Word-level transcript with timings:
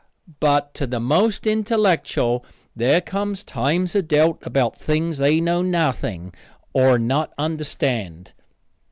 But 0.39 0.73
to 0.73 0.87
the 0.87 0.99
most 0.99 1.45
intellectual 1.45 2.43
there 2.75 3.01
comes 3.01 3.43
times 3.43 3.93
of 3.93 4.07
doubt 4.07 4.39
about 4.41 4.75
things 4.77 5.19
they 5.19 5.39
know 5.39 5.61
nothing 5.61 6.33
of 6.73 6.99
nor 6.99 7.27
understand. 7.37 8.33